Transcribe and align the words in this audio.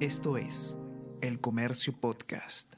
Esto 0.00 0.36
es 0.36 0.76
El 1.22 1.40
Comercio 1.40 1.98
Podcast. 1.98 2.74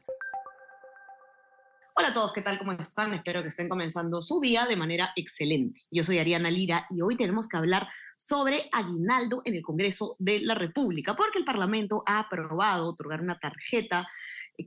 Hola 1.96 2.10
a 2.10 2.14
todos, 2.14 2.32
¿qué 2.32 2.42
tal? 2.42 2.60
¿Cómo 2.60 2.70
están? 2.70 3.12
Espero 3.12 3.42
que 3.42 3.48
estén 3.48 3.68
comenzando 3.68 4.22
su 4.22 4.40
día 4.40 4.66
de 4.66 4.76
manera 4.76 5.10
excelente. 5.16 5.82
Yo 5.90 6.04
soy 6.04 6.20
Ariana 6.20 6.48
Lira 6.48 6.86
y 6.90 7.00
hoy 7.00 7.16
tenemos 7.16 7.48
que 7.48 7.56
hablar 7.56 7.88
sobre 8.16 8.68
aguinaldo 8.70 9.42
en 9.44 9.56
el 9.56 9.62
Congreso 9.62 10.14
de 10.20 10.38
la 10.42 10.54
República, 10.54 11.16
porque 11.16 11.40
el 11.40 11.44
Parlamento 11.44 12.04
ha 12.06 12.20
aprobado 12.20 12.86
otorgar 12.88 13.20
una 13.20 13.40
tarjeta 13.40 14.08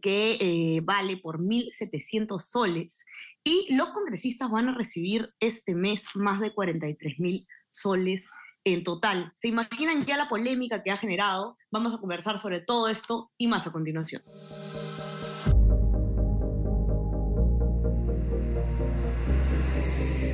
que 0.02 0.38
eh, 0.42 0.82
vale 0.84 1.16
por 1.16 1.40
1.700 1.40 2.38
soles 2.38 3.06
y 3.46 3.74
los 3.74 3.92
congresistas 3.92 4.52
van 4.52 4.68
a 4.68 4.76
recibir 4.76 5.34
este 5.40 5.74
mes 5.74 6.04
más 6.16 6.42
de 6.42 6.54
43.000 6.54 7.48
soles 7.70 8.30
en 8.64 8.84
total. 8.84 9.32
¿Se 9.36 9.48
imaginan 9.48 10.06
ya 10.06 10.18
la 10.18 10.30
polémica 10.30 10.84
que 10.84 10.92
ha 10.92 10.98
generado? 10.98 11.58
Vamos 11.72 11.94
a 11.94 11.98
conversar 11.98 12.40
sobre 12.40 12.60
todo 12.60 12.88
esto 12.88 13.32
y 13.38 13.48
más 13.48 13.68
a 13.68 13.72
continuación. 13.72 14.22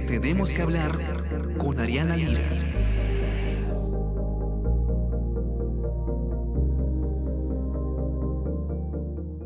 Tenemos 0.08 0.54
que 0.54 0.62
hablar 0.62 1.58
con 1.58 1.80
Ariana 1.80 2.16
Lira. 2.16 2.68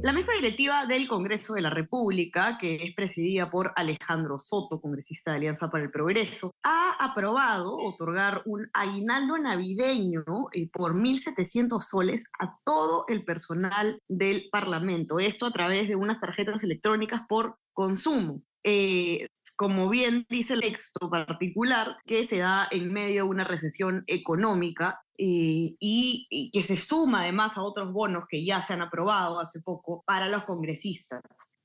La 0.03 0.13
mesa 0.13 0.31
directiva 0.34 0.88
del 0.88 1.08
Congreso 1.08 1.53
de 1.53 1.61
la 1.61 1.70
República, 1.70 2.58
que 2.59 2.75
es 2.77 2.95
presidida 2.95 3.52
por 3.52 3.72
Alejandro 3.75 4.39
Soto, 4.39 4.81
congresista 4.81 5.30
de 5.30 5.38
Alianza 5.38 5.70
para 5.70 5.84
el 5.84 5.91
Progreso, 5.91 6.55
ha 6.63 6.91
aprobado 7.05 7.75
otorgar 7.75 8.41
un 8.45 8.69
aguinaldo 8.73 9.37
navideño 9.37 10.23
eh, 10.53 10.69
por 10.71 10.95
1.700 10.95 11.79
soles 11.81 12.25
a 12.39 12.57
todo 12.63 13.05
el 13.07 13.23
personal 13.23 13.99
del 14.07 14.49
Parlamento. 14.51 15.19
Esto 15.19 15.45
a 15.45 15.51
través 15.51 15.88
de 15.88 15.95
unas 15.95 16.19
tarjetas 16.19 16.63
electrónicas 16.63 17.21
por 17.27 17.58
consumo. 17.73 18.41
Eh, 18.63 19.27
como 19.55 19.89
bien 19.89 20.25
dice 20.30 20.53
el 20.53 20.61
texto 20.61 21.09
particular, 21.09 21.97
que 22.05 22.25
se 22.25 22.39
da 22.39 22.67
en 22.71 22.91
medio 22.91 23.23
de 23.23 23.30
una 23.30 23.43
recesión 23.43 24.03
económica 24.08 25.02
eh, 25.17 25.75
y, 25.80 26.49
que 26.52 26.63
se 26.63 26.77
suma 26.77 27.21
además 27.21 27.58
a 27.58 27.63
otros 27.63 27.91
bonos 27.91 28.23
que 28.27 28.43
ya 28.43 28.61
se 28.61 28.73
han 28.73 28.81
aprobado 28.81 29.39
hace 29.39 29.61
poco 29.61 30.03
para 30.05 30.27
los 30.30 30.45
congresistas. 30.45 31.21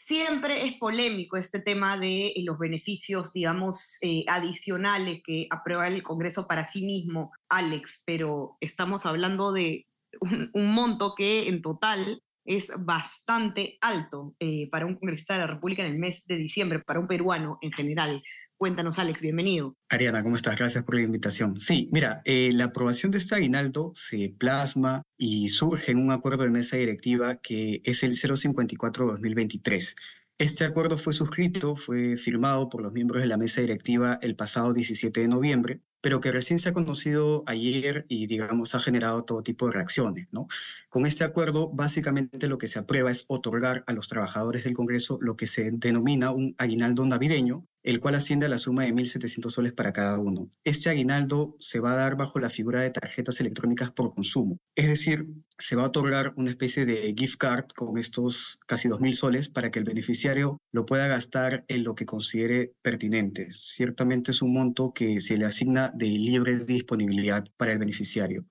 Siempre 0.07 0.69
es 0.69 0.75
polémico 0.75 1.37
este 1.37 1.61
tema 1.61 1.99
de 1.99 2.29
eh, 2.29 2.35
los 2.45 2.61
beneficios, 2.61 3.33
digamos, 3.33 3.99
adicionales 4.29 5.21
que 5.27 5.49
aprueba 5.51 5.89
el 5.89 6.05
Congreso 6.05 6.47
para 6.47 6.65
sí 6.69 6.83
mismo, 6.83 7.33
Alex, 7.49 8.05
pero 8.07 8.57
estamos 8.61 9.05
hablando 9.05 9.53
de 9.53 9.84
un 10.21 10.73
monto 10.73 11.15
que 11.17 11.49
en 11.49 11.61
total 11.61 12.23
es 12.45 12.69
bastante 12.79 13.79
alto 13.81 14.34
eh, 14.39 14.69
para 14.71 14.87
un 14.87 14.95
congresista 14.95 15.34
de 15.34 15.41
la 15.41 15.47
República 15.49 15.84
en 15.84 15.93
el 15.93 15.99
mes 15.99 16.25
de 16.27 16.37
diciembre, 16.37 16.79
para 16.79 17.01
un 17.01 17.09
peruano 17.09 17.59
en 17.61 17.73
general. 17.73 18.23
Cuéntanos, 18.59 18.99
Alex, 18.99 19.21
bienvenido. 19.21 19.77
Ariana, 19.91 20.23
¿cómo 20.23 20.35
estás? 20.35 20.59
Gracias 20.59 20.83
por 20.83 20.95
la 20.95 21.03
invitación. 21.03 21.61
Sí, 21.61 21.91
mira, 21.93 22.23
eh, 22.25 22.51
la 22.55 22.65
aprobación 22.65 23.12
de 23.12 23.19
este 23.19 23.35
aguinaldo 23.35 23.93
se 23.95 24.35
plasma 24.39 25.03
y 25.19 25.51
surge 25.51 25.93
en 25.93 25.99
un 25.99 26.11
acuerdo 26.11 26.45
de 26.45 26.51
mesa 26.51 26.79
directiva 26.79 27.37
que 27.37 27.83
es 27.84 28.03
el 28.03 28.12
054-2023. 28.12 29.95
Este 30.39 30.65
acuerdo 30.65 30.97
fue 30.97 31.12
suscrito, 31.12 31.77
fue 31.77 32.17
firmado 32.17 32.71
por 32.71 32.81
los 32.81 32.95
miembros 32.95 33.21
de 33.21 33.29
la 33.29 33.37
mesa 33.37 33.61
directiva 33.61 34.19
el 34.23 34.37
pasado 34.37 34.73
17 34.73 35.21
de 35.21 35.29
noviembre 35.29 35.83
pero 36.07 36.21
que 36.21 36.31
recién 36.31 36.61
se 36.61 36.69
ha 36.69 36.73
conocido 36.73 37.43
ayer 37.47 38.07
y, 38.09 38.29
digamos, 38.29 38.77
ha 38.77 38.81
generado 38.81 39.25
todo 39.25 39.43
tipo 39.43 39.67
de 39.67 39.73
reacciones, 39.73 40.29
¿no? 40.31 40.47
Con 40.89 41.05
este 41.05 41.25
acuerdo, 41.25 41.69
básicamente 41.71 42.47
lo 42.47 42.59
que 42.59 42.69
se 42.69 42.79
aprueba 42.79 43.11
es 43.11 43.25
otorgar 43.27 43.83
a 43.89 43.93
los 43.93 44.07
trabajadores 44.07 44.62
del 44.62 44.75
Congreso 44.75 45.19
lo 45.21 45.37
que 45.37 45.49
se 45.49 45.73
denomina 45.73 46.31
un 46.31 46.55
aguinaldo 46.59 47.05
navideño, 47.05 47.67
el 47.87 48.01
cual 48.01 48.16
asciende 48.16 48.47
a 48.47 48.49
la 48.49 48.59
suma 48.59 48.83
de 48.83 48.93
1.700 48.93 49.49
soles 49.49 49.72
para 49.72 49.93
cada 49.93 50.19
uno. 50.19 50.50
Este 50.65 50.91
aguinaldo 50.91 51.55
se 51.61 51.78
va 51.78 51.93
a 51.93 51.97
dar 51.97 52.16
bajo 52.16 52.41
la 52.41 52.50
figura 52.50 52.81
de 52.81 52.91
tarjetas 52.91 53.41
electrónicas 53.41 53.93
por 53.93 54.12
consumo. 54.12 54.59
Es 54.75 54.88
decir, 54.88 55.28
se 55.56 55.77
va 55.77 55.84
a 55.84 55.87
otorgar 55.87 56.34
una 56.37 56.50
especie 56.50 56.84
de 56.84 57.15
gift 57.16 57.37
card 57.38 57.66
con 57.77 57.97
estos 57.97 58.59
casi 58.66 58.88
2.000 58.88 59.12
soles 59.12 59.49
para 59.50 59.71
que 59.71 59.78
el 59.78 59.84
beneficiario 59.84 60.61
lo 60.72 60.84
pueda 60.84 61.06
gastar 61.06 61.65
en 61.69 61.84
lo 61.84 61.94
que 61.94 62.06
considere 62.06 62.72
pertinente. 62.83 63.47
Ciertamente 63.50 64.32
es 64.32 64.43
un 64.43 64.53
monto 64.53 64.93
que 64.93 65.21
se 65.21 65.37
le 65.37 65.44
asigna 65.44 65.93
de 65.94 66.06
libre 66.06 66.59
disponibilidad 66.59 67.44
para 67.56 67.71
el 67.71 67.78
beneficiario. 67.78 68.47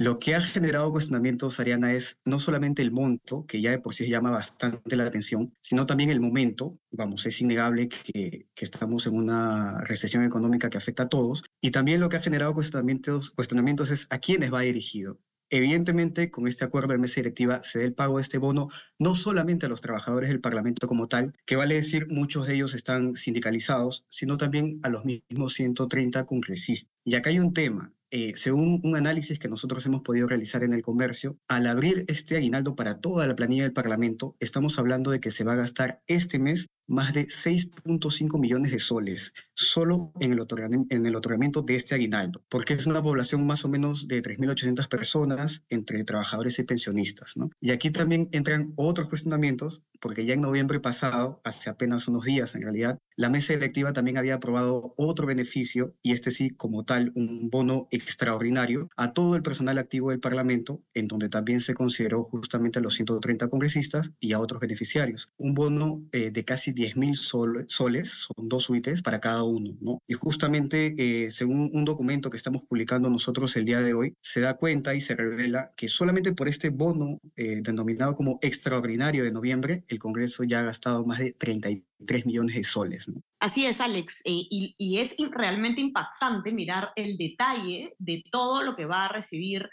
Lo 0.00 0.20
que 0.20 0.36
ha 0.36 0.40
generado 0.40 0.92
cuestionamientos, 0.92 1.58
Ariana, 1.58 1.92
es 1.92 2.20
no 2.24 2.38
solamente 2.38 2.82
el 2.82 2.92
monto, 2.92 3.44
que 3.46 3.60
ya 3.60 3.72
de 3.72 3.80
por 3.80 3.94
sí 3.94 4.08
llama 4.08 4.30
bastante 4.30 4.94
la 4.94 5.04
atención, 5.04 5.52
sino 5.60 5.86
también 5.86 6.10
el 6.10 6.20
momento. 6.20 6.78
Vamos, 6.92 7.26
es 7.26 7.40
innegable 7.40 7.88
que, 7.88 8.46
que 8.54 8.64
estamos 8.64 9.08
en 9.08 9.16
una 9.16 9.80
recesión 9.80 10.22
económica 10.22 10.70
que 10.70 10.78
afecta 10.78 11.02
a 11.02 11.08
todos. 11.08 11.42
Y 11.60 11.72
también 11.72 12.00
lo 12.00 12.08
que 12.08 12.16
ha 12.16 12.22
generado 12.22 12.54
cuestionamientos, 12.54 13.32
cuestionamientos 13.32 13.90
es 13.90 14.06
a 14.10 14.18
quiénes 14.18 14.54
va 14.54 14.60
dirigido. 14.60 15.18
Evidentemente, 15.50 16.30
con 16.30 16.46
este 16.46 16.64
acuerdo 16.64 16.92
de 16.92 16.98
mesa 16.98 17.16
directiva 17.16 17.64
se 17.64 17.80
da 17.80 17.84
el 17.86 17.94
pago 17.94 18.18
de 18.18 18.22
este 18.22 18.38
bono 18.38 18.68
no 19.00 19.16
solamente 19.16 19.66
a 19.66 19.68
los 19.68 19.80
trabajadores 19.80 20.28
del 20.28 20.40
Parlamento 20.40 20.86
como 20.86 21.08
tal, 21.08 21.34
que 21.44 21.56
vale 21.56 21.74
decir 21.74 22.06
muchos 22.08 22.46
de 22.46 22.54
ellos 22.54 22.74
están 22.74 23.14
sindicalizados, 23.14 24.06
sino 24.08 24.36
también 24.36 24.78
a 24.84 24.90
los 24.90 25.04
mismos 25.04 25.54
130 25.54 26.24
congresistas. 26.24 26.92
Y 27.02 27.16
acá 27.16 27.30
hay 27.30 27.40
un 27.40 27.52
tema, 27.52 27.92
eh, 28.10 28.32
según 28.36 28.80
un 28.84 28.96
análisis 28.96 29.38
que 29.38 29.48
nosotros 29.48 29.84
hemos 29.86 30.02
podido 30.02 30.26
realizar 30.26 30.64
en 30.64 30.72
el 30.72 30.82
comercio, 30.82 31.38
al 31.48 31.66
abrir 31.66 32.04
este 32.08 32.36
aguinaldo 32.36 32.74
para 32.74 33.00
toda 33.00 33.26
la 33.26 33.34
planilla 33.34 33.64
del 33.64 33.72
Parlamento, 33.72 34.36
estamos 34.40 34.78
hablando 34.78 35.10
de 35.10 35.20
que 35.20 35.30
se 35.30 35.44
va 35.44 35.52
a 35.52 35.56
gastar 35.56 36.02
este 36.06 36.38
mes 36.38 36.68
más 36.88 37.12
de 37.12 37.26
6.5 37.26 38.40
millones 38.40 38.72
de 38.72 38.78
soles 38.78 39.34
solo 39.54 40.12
en 40.20 40.32
el, 40.32 40.46
en 40.90 41.06
el 41.06 41.16
otorgamiento 41.16 41.62
de 41.62 41.76
este 41.76 41.94
aguinaldo, 41.94 42.42
porque 42.48 42.74
es 42.74 42.86
una 42.86 43.02
población 43.02 43.46
más 43.46 43.64
o 43.64 43.68
menos 43.68 44.08
de 44.08 44.22
3.800 44.22 44.88
personas 44.88 45.62
entre 45.68 46.02
trabajadores 46.04 46.58
y 46.58 46.64
pensionistas. 46.64 47.36
¿no? 47.36 47.50
Y 47.60 47.70
aquí 47.70 47.90
también 47.90 48.28
entran 48.32 48.72
otros 48.76 49.08
cuestionamientos, 49.08 49.84
porque 50.00 50.24
ya 50.24 50.34
en 50.34 50.40
noviembre 50.40 50.80
pasado, 50.80 51.40
hace 51.44 51.70
apenas 51.70 52.08
unos 52.08 52.24
días 52.24 52.54
en 52.54 52.62
realidad, 52.62 52.98
la 53.16 53.28
mesa 53.28 53.52
electiva 53.52 53.92
también 53.92 54.16
había 54.16 54.34
aprobado 54.34 54.94
otro 54.96 55.26
beneficio, 55.26 55.94
y 56.02 56.12
este 56.12 56.30
sí 56.30 56.50
como 56.50 56.84
tal, 56.84 57.12
un 57.14 57.50
bono 57.50 57.88
extraordinario 57.90 58.88
a 58.96 59.12
todo 59.12 59.36
el 59.36 59.42
personal 59.42 59.78
activo 59.78 60.10
del 60.10 60.20
Parlamento, 60.20 60.82
en 60.94 61.08
donde 61.08 61.28
también 61.28 61.60
se 61.60 61.74
consideró 61.74 62.24
justamente 62.24 62.78
a 62.78 62.82
los 62.82 62.94
130 62.94 63.48
congresistas 63.48 64.12
y 64.20 64.32
a 64.32 64.40
otros 64.40 64.60
beneficiarios. 64.60 65.30
Un 65.36 65.54
bono 65.54 66.02
eh, 66.12 66.30
de 66.30 66.44
casi 66.44 66.72
10 66.78 66.96
mil 66.96 67.16
soles, 67.16 68.08
son 68.08 68.48
dos 68.48 68.62
suites 68.64 69.02
para 69.02 69.18
cada 69.18 69.42
uno, 69.42 69.76
¿no? 69.80 70.00
Y 70.06 70.14
justamente, 70.14 70.94
eh, 70.96 71.30
según 71.32 71.70
un 71.72 71.84
documento 71.84 72.30
que 72.30 72.36
estamos 72.36 72.62
publicando 72.62 73.10
nosotros 73.10 73.56
el 73.56 73.64
día 73.64 73.80
de 73.80 73.94
hoy, 73.94 74.14
se 74.20 74.40
da 74.40 74.54
cuenta 74.54 74.94
y 74.94 75.00
se 75.00 75.16
revela 75.16 75.72
que 75.76 75.88
solamente 75.88 76.32
por 76.32 76.46
este 76.46 76.70
bono 76.70 77.18
eh, 77.34 77.60
denominado 77.62 78.14
como 78.14 78.38
extraordinario 78.42 79.24
de 79.24 79.32
noviembre, 79.32 79.82
el 79.88 79.98
Congreso 79.98 80.44
ya 80.44 80.60
ha 80.60 80.62
gastado 80.62 81.04
más 81.04 81.18
de 81.18 81.32
33 81.32 82.26
millones 82.26 82.54
de 82.54 82.62
soles, 82.62 83.08
¿no? 83.08 83.20
Así 83.40 83.66
es, 83.66 83.80
Alex, 83.80 84.20
eh, 84.24 84.46
y, 84.48 84.76
y 84.78 84.98
es 84.98 85.16
realmente 85.32 85.80
impactante 85.80 86.52
mirar 86.52 86.92
el 86.94 87.16
detalle 87.16 87.96
de 87.98 88.22
todo 88.30 88.62
lo 88.62 88.76
que 88.76 88.84
va 88.84 89.06
a 89.06 89.12
recibir 89.12 89.68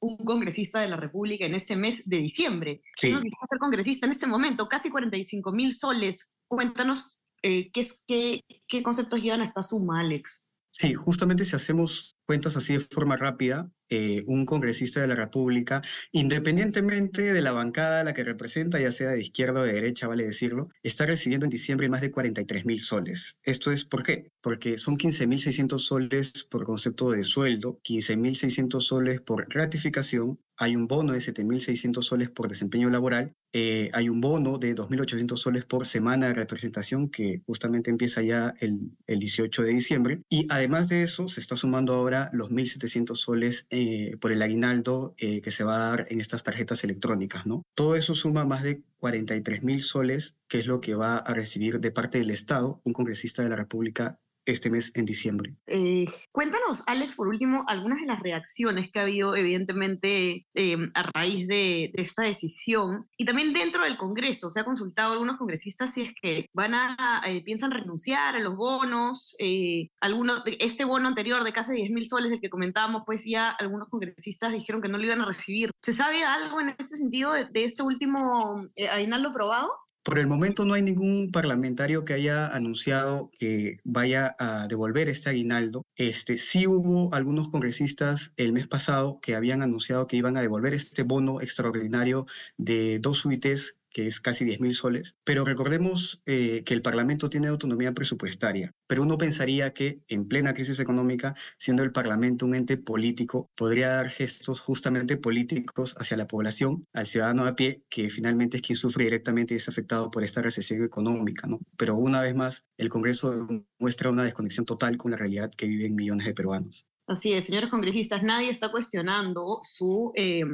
un 0.00 0.16
congresista 0.18 0.80
de 0.80 0.88
la 0.88 0.96
República 0.96 1.44
en 1.44 1.54
este 1.54 1.76
mes 1.76 2.08
de 2.08 2.18
diciembre. 2.18 2.82
Sí. 2.96 3.10
¿no? 3.10 3.20
Quisiera 3.20 3.46
ser 3.48 3.58
congresista 3.58 4.06
en 4.06 4.12
este 4.12 4.26
momento, 4.26 4.68
casi 4.68 4.90
45 4.90 5.52
mil 5.52 5.72
soles. 5.72 6.37
Cuéntanos 6.48 7.22
eh, 7.42 7.70
¿qué, 7.72 8.82
conceptos 8.82 9.22
llevan 9.22 9.40
a 9.40 9.44
esta 9.44 9.62
suma, 9.62 10.00
Alex. 10.00 10.46
Sí, 10.70 10.94
justamente 10.94 11.44
si 11.44 11.56
hacemos 11.56 12.16
cuentas 12.24 12.56
así 12.56 12.74
de 12.74 12.80
forma 12.80 13.16
rápida, 13.16 13.70
eh, 13.88 14.22
un 14.26 14.44
congresista 14.44 15.00
de 15.00 15.08
la 15.08 15.14
República, 15.14 15.82
independientemente 16.12 17.32
de 17.32 17.42
la 17.42 17.52
bancada 17.52 18.00
a 18.00 18.04
la 18.04 18.12
que 18.12 18.22
representa, 18.22 18.78
ya 18.78 18.92
sea 18.92 19.10
de 19.10 19.20
izquierda 19.20 19.60
o 19.60 19.64
de 19.64 19.72
derecha, 19.72 20.06
vale 20.06 20.24
decirlo, 20.24 20.68
está 20.82 21.06
recibiendo 21.06 21.46
en 21.46 21.50
diciembre 21.50 21.88
más 21.88 22.00
de 22.00 22.10
43 22.10 22.64
mil 22.66 22.78
soles. 22.80 23.40
¿Esto 23.42 23.72
es 23.72 23.84
por 23.86 24.02
qué? 24.04 24.30
Porque 24.40 24.78
son 24.78 24.98
15.600 24.98 25.78
soles 25.78 26.44
por 26.44 26.64
concepto 26.64 27.10
de 27.10 27.24
sueldo, 27.24 27.80
15.600 27.82 28.80
soles 28.80 29.20
por 29.20 29.52
ratificación, 29.52 30.38
hay 30.58 30.76
un 30.76 30.86
bono 30.86 31.12
de 31.12 31.20
7.600 31.20 32.02
soles 32.02 32.30
por 32.30 32.48
desempeño 32.48 32.90
laboral, 32.90 33.34
eh, 33.52 33.90
hay 33.94 34.08
un 34.08 34.20
bono 34.20 34.58
de 34.58 34.74
2.800 34.74 35.36
soles 35.36 35.64
por 35.64 35.86
semana 35.86 36.26
de 36.26 36.34
representación 36.34 37.08
que 37.08 37.42
justamente 37.46 37.90
empieza 37.90 38.22
ya 38.22 38.52
el, 38.60 38.90
el 39.06 39.18
18 39.20 39.62
de 39.62 39.70
diciembre, 39.70 40.22
y 40.28 40.46
además 40.50 40.88
de 40.88 41.02
eso 41.02 41.28
se 41.28 41.40
está 41.40 41.56
sumando 41.56 41.94
ahora 41.94 42.30
los 42.32 42.50
1.700 42.50 43.14
soles 43.14 43.66
eh, 43.70 44.16
por 44.20 44.32
el 44.32 44.42
aguinaldo 44.42 45.14
eh, 45.16 45.40
que 45.40 45.50
se 45.50 45.64
va 45.64 45.76
a 45.76 45.90
dar 45.90 46.06
en 46.10 46.20
estas 46.20 46.42
tarjetas 46.42 46.84
electrónicas. 46.84 47.44
Todo 47.74 47.94
eso 47.94 48.14
suma 48.14 48.44
más 48.44 48.62
de 48.62 48.82
43 48.98 49.62
mil 49.62 49.82
soles, 49.82 50.36
que 50.48 50.58
es 50.58 50.66
lo 50.66 50.80
que 50.80 50.94
va 50.94 51.18
a 51.18 51.34
recibir 51.34 51.80
de 51.80 51.90
parte 51.90 52.18
del 52.18 52.30
Estado 52.30 52.80
un 52.84 52.92
congresista 52.92 53.42
de 53.42 53.48
la 53.48 53.56
República 53.56 54.18
este 54.52 54.70
mes 54.70 54.92
en 54.94 55.04
diciembre. 55.04 55.54
Eh, 55.66 56.06
cuéntanos, 56.32 56.84
Alex, 56.86 57.14
por 57.14 57.28
último, 57.28 57.64
algunas 57.68 58.00
de 58.00 58.06
las 58.06 58.20
reacciones 58.20 58.90
que 58.90 58.98
ha 58.98 59.02
habido, 59.02 59.36
evidentemente, 59.36 60.46
eh, 60.54 60.76
a 60.94 61.02
raíz 61.14 61.46
de, 61.46 61.92
de, 61.94 62.02
esta 62.02 62.22
decisión. 62.22 63.08
Y 63.16 63.24
también 63.24 63.52
dentro 63.52 63.84
del 63.84 63.96
Congreso, 63.96 64.48
se 64.48 64.60
ha 64.60 64.64
consultado 64.64 65.10
a 65.10 65.12
algunos 65.12 65.38
congresistas 65.38 65.92
si 65.92 66.02
es 66.02 66.10
que 66.20 66.46
van 66.52 66.74
a, 66.74 67.22
eh, 67.26 67.42
piensan 67.42 67.70
renunciar 67.70 68.36
a 68.36 68.40
los 68.40 68.56
bonos. 68.56 69.36
Eh, 69.38 69.88
algunos, 70.00 70.42
este 70.58 70.84
bono 70.84 71.08
anterior 71.08 71.44
de 71.44 71.52
casi 71.52 71.72
10 71.72 71.90
mil 71.90 72.06
soles 72.08 72.30
del 72.30 72.40
que 72.40 72.50
comentábamos, 72.50 73.04
pues 73.04 73.24
ya 73.24 73.50
algunos 73.50 73.88
congresistas 73.88 74.52
dijeron 74.52 74.82
que 74.82 74.88
no 74.88 74.98
lo 74.98 75.04
iban 75.04 75.20
a 75.20 75.26
recibir. 75.26 75.70
¿Se 75.82 75.94
sabe 75.94 76.24
algo 76.24 76.60
en 76.60 76.70
este 76.70 76.96
sentido 76.96 77.32
de, 77.32 77.46
de 77.46 77.64
este 77.64 77.82
último 77.82 78.68
eh, 78.74 78.88
aguinaldo 78.88 79.30
aprobado? 79.30 79.70
Por 80.08 80.18
el 80.18 80.26
momento 80.26 80.64
no 80.64 80.72
hay 80.72 80.80
ningún 80.80 81.30
parlamentario 81.30 82.06
que 82.06 82.14
haya 82.14 82.46
anunciado 82.46 83.30
que 83.38 83.76
vaya 83.84 84.34
a 84.38 84.66
devolver 84.66 85.10
este 85.10 85.28
aguinaldo. 85.28 85.84
Este, 85.96 86.38
sí 86.38 86.66
hubo 86.66 87.12
algunos 87.12 87.50
congresistas 87.50 88.32
el 88.38 88.54
mes 88.54 88.66
pasado 88.66 89.20
que 89.20 89.34
habían 89.34 89.60
anunciado 89.60 90.06
que 90.06 90.16
iban 90.16 90.38
a 90.38 90.40
devolver 90.40 90.72
este 90.72 91.02
bono 91.02 91.42
extraordinario 91.42 92.24
de 92.56 93.00
dos 93.00 93.18
suites 93.18 93.80
que 93.98 94.06
es 94.06 94.20
casi 94.20 94.44
10 94.44 94.60
mil 94.60 94.74
soles, 94.74 95.16
pero 95.24 95.44
recordemos 95.44 96.22
eh, 96.24 96.62
que 96.64 96.72
el 96.72 96.82
Parlamento 96.82 97.28
tiene 97.28 97.48
autonomía 97.48 97.92
presupuestaria, 97.94 98.72
pero 98.86 99.02
uno 99.02 99.18
pensaría 99.18 99.72
que 99.72 99.98
en 100.06 100.28
plena 100.28 100.54
crisis 100.54 100.78
económica, 100.78 101.34
siendo 101.58 101.82
el 101.82 101.90
Parlamento 101.90 102.46
un 102.46 102.54
ente 102.54 102.76
político, 102.76 103.50
podría 103.56 103.88
dar 103.88 104.08
gestos 104.10 104.60
justamente 104.60 105.16
políticos 105.16 105.96
hacia 105.98 106.16
la 106.16 106.28
población, 106.28 106.86
al 106.92 107.08
ciudadano 107.08 107.44
a 107.44 107.56
pie, 107.56 107.82
que 107.90 108.08
finalmente 108.08 108.58
es 108.58 108.62
quien 108.62 108.76
sufre 108.76 109.02
directamente 109.02 109.54
y 109.54 109.56
es 109.56 109.68
afectado 109.68 110.12
por 110.12 110.22
esta 110.22 110.42
recesión 110.42 110.84
económica, 110.84 111.48
¿no? 111.48 111.58
Pero 111.76 111.96
una 111.96 112.20
vez 112.20 112.36
más, 112.36 112.68
el 112.76 112.90
Congreso 112.90 113.48
muestra 113.80 114.10
una 114.10 114.22
desconexión 114.22 114.64
total 114.64 114.96
con 114.96 115.10
la 115.10 115.16
realidad 115.16 115.50
que 115.50 115.66
viven 115.66 115.96
millones 115.96 116.24
de 116.24 116.34
peruanos. 116.34 116.86
Así 117.08 117.32
es, 117.32 117.46
señores 117.46 117.68
congresistas, 117.68 118.22
nadie 118.22 118.50
está 118.50 118.70
cuestionando 118.70 119.58
su... 119.62 120.12
Eh, 120.14 120.44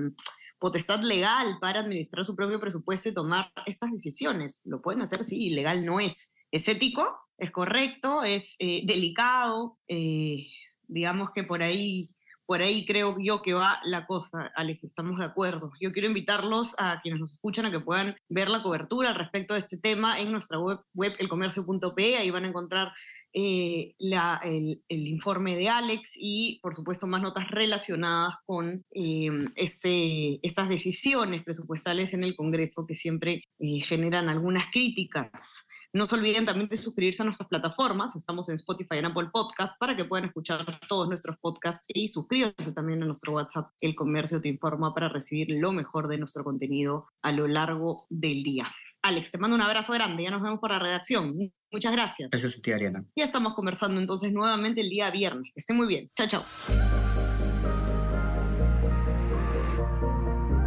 potestad 0.65 1.03
legal 1.03 1.59
para 1.61 1.81
administrar 1.81 2.25
su 2.25 2.35
propio 2.35 2.59
presupuesto 2.59 3.11
y 3.11 3.13
tomar 3.13 3.53
estas 3.67 3.91
decisiones. 3.91 4.63
Lo 4.65 4.81
pueden 4.81 5.03
hacer, 5.03 5.23
sí, 5.23 5.49
ilegal 5.49 5.85
no 5.85 6.01
es. 6.01 6.37
Es 6.51 6.67
ético, 6.69 7.19
es 7.37 7.51
correcto, 7.51 8.23
es 8.25 8.57
eh, 8.59 8.81
delicado, 8.87 9.77
eh, 9.89 10.47
digamos 10.89 11.33
que 11.33 11.45
por 11.45 11.63
ahí, 11.63 12.09
por 12.47 12.61
ahí 12.61 12.85
creo 12.85 13.17
yo 13.19 13.43
que 13.43 13.55
va 13.55 13.81
la 13.85 14.07
cosa, 14.07 14.53
Alex, 14.55 14.85
estamos 14.85 15.19
de 15.19 15.25
acuerdo. 15.25 15.73
Yo 15.81 15.93
quiero 15.93 16.09
invitarlos 16.09 16.75
a 16.79 17.01
quienes 17.01 17.21
nos 17.21 17.33
escuchan 17.33 17.67
a 17.67 17.71
que 17.71 17.81
puedan 17.81 18.17
ver 18.29 18.49
la 18.49 18.63
cobertura 18.63 19.15
respecto 19.15 19.55
a 19.55 19.59
este 19.59 19.79
tema 19.79 20.21
en 20.21 20.33
nuestra 20.33 20.59
web, 20.59 20.79
web 20.95 21.15
elcomercio.pe, 21.19 22.17
ahí 22.17 22.31
van 22.31 22.45
a 22.45 22.49
encontrar 22.49 22.93
eh, 23.33 23.95
el, 23.99 25.07
informe 25.09 25.57
de 25.57 25.69
Alex 25.69 26.13
y, 26.17 26.61
por 26.63 26.75
supuesto, 26.75 27.07
más 27.07 27.23
notas 27.23 27.51
relacionadas 27.51 28.35
con 28.47 28.85
eh, 28.95 29.31
este, 29.57 30.39
estas 30.47 30.69
decisiones 30.69 31.43
presupuestales 31.43 32.15
en 32.15 32.25
el 32.25 32.37
Congreso 32.37 32.87
que 32.87 32.95
siempre 32.95 33.43
eh, 33.59 33.81
generan 33.81 34.29
algunas 34.29 34.67
críticas. 34.71 35.67
No 35.95 36.07
se 36.07 36.17
olviden 36.17 36.45
también 36.45 36.69
de 36.69 36.77
suscribirse 36.77 37.23
a 37.23 37.25
nuestras 37.25 37.49
plataformas. 37.49 38.17
Estamos 38.17 38.49
en 38.49 38.57
Spotify 38.57 38.97
y 38.97 38.99
en 38.99 39.05
Apple 39.05 39.29
Podcast 39.33 39.79
para 39.79 39.97
que 39.97 40.05
puedan 40.05 40.25
escuchar 40.25 40.67
todos 40.89 41.07
nuestros 41.07 41.37
podcasts 41.37 41.87
y 41.87 42.09
suscríbanse 42.09 42.73
también 42.73 43.01
a 43.05 43.07
nuestro 43.07 43.33
WhatsApp. 43.33 43.71
El 43.81 43.95
Comercio 43.95 44.41
te 44.41 44.49
informa 44.49 44.93
para 44.93 45.09
recibir 45.09 45.47
lo 45.51 45.71
mejor 45.71 46.09
de 46.09 46.19
nuestro 46.19 46.43
contenido 46.43 47.07
a 47.23 47.31
lo 47.31 47.47
largo 47.47 48.07
del 48.11 48.43
día. 48.43 48.67
Alex, 49.03 49.31
te 49.31 49.39
mando 49.39 49.55
un 49.55 49.63
abrazo 49.63 49.93
grande. 49.93 50.25
Ya 50.25 50.33
nos 50.33 50.43
vemos 50.43 50.59
por 50.59 50.73
la 50.73 50.81
redacción. 50.81 51.37
Muchas 51.71 51.93
gracias. 51.93 52.29
Gracias 52.29 52.59
a 52.59 52.61
ti, 52.61 52.73
Ariana. 52.73 53.05
Ya 53.15 53.23
estamos 53.23 53.55
conversando 53.55 54.01
entonces 54.01 54.33
nuevamente 54.33 54.81
el 54.81 54.89
día 54.89 55.13
viernes. 55.13 55.53
Que 55.55 55.61
esté 55.61 55.75
muy 55.75 55.87
bien. 55.87 56.11
Chao, 56.17 56.27
chao. 56.27 56.45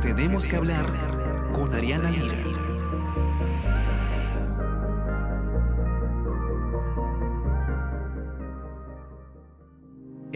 Tenemos 0.01 0.47
que 0.47 0.55
hablar 0.55 1.51
con 1.51 1.73
Ariana 1.73 2.11
Lira. 2.11 2.56